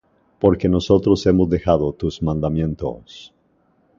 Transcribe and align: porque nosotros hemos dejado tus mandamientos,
porque 0.39 0.67
nosotros 0.67 1.27
hemos 1.27 1.47
dejado 1.47 1.93
tus 1.93 2.23
mandamientos, 2.23 3.35